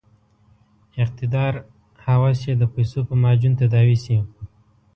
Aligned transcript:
اقتدار 1.03 1.53
هوس 2.05 2.39
یې 2.47 2.53
د 2.57 2.63
پیسو 2.73 2.99
په 3.09 3.15
معجون 3.21 3.53
تداوي 3.59 3.97
شي. 4.03 4.17